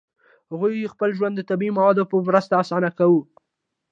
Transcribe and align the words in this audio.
هغوی 0.51 0.91
خپل 0.93 1.09
ژوند 1.17 1.33
د 1.37 1.41
طبیعي 1.49 1.75
موادو 1.77 2.09
په 2.11 2.15
مرسته 2.27 2.53
اسانه 2.63 2.89
کاوه. 2.97 3.21